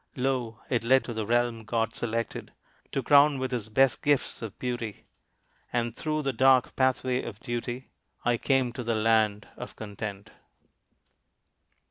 Lo! 0.15 0.59
it 0.67 0.83
led 0.83 1.03
to 1.03 1.13
the 1.13 1.27
realm 1.27 1.63
God 1.63 1.93
selected 1.93 2.53
To 2.91 3.03
crown 3.03 3.37
with 3.37 3.51
his 3.51 3.69
best 3.69 4.01
gifts 4.01 4.41
of 4.41 4.57
beauty, 4.57 5.05
And 5.71 5.95
through 5.95 6.23
the 6.23 6.33
dark 6.33 6.75
pathway 6.75 7.21
of 7.21 7.39
duty 7.39 7.91
I 8.25 8.37
came 8.37 8.73
to 8.73 8.83
the 8.83 8.95
land 8.95 9.47
of 9.57 9.75
Content. 9.75 10.31